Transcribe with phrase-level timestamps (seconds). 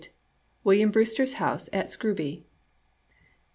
[0.63, 2.43] William Brewster's house at Scrooby.